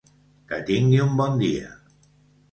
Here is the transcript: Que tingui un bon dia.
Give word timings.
Que 0.51 0.57
tingui 0.69 1.01
un 1.03 1.13
bon 1.19 1.37
dia. 1.41 1.69